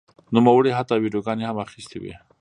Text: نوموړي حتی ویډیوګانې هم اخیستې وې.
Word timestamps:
نوموړي 0.35 0.71
حتی 0.77 0.95
ویډیوګانې 0.99 1.43
هم 1.47 1.57
اخیستې 1.65 1.97
وې. 2.01 2.13